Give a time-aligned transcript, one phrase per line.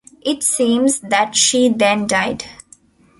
[0.23, 2.45] It seems that she then died.